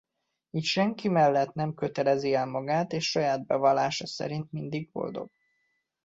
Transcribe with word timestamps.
Így 0.49 0.63
senki 0.63 1.07
mellett 1.07 1.53
nem 1.53 1.73
kötelezi 1.73 2.33
el 2.33 2.45
magát 2.45 2.93
és 2.93 3.09
saját 3.09 3.45
bevallása 3.45 4.07
szerint 4.07 4.51
mindig 4.51 4.89
boldog. 4.91 5.29